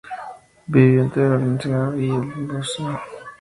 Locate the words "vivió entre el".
0.65-1.31